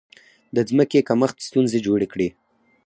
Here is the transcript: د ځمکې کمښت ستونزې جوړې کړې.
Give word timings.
د 0.55 0.57
ځمکې 0.69 0.99
کمښت 1.07 1.37
ستونزې 1.47 1.79
جوړې 1.85 2.07
کړې. 2.13 2.29